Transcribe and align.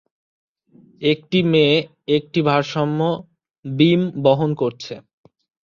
একটি 1.03 1.39
মেয়ে 1.51 1.75
একটি 2.17 2.39
ভারসাম্য 2.49 2.99
বিম 3.65 4.01
বহন 4.23 4.51
করছে। 4.53 4.93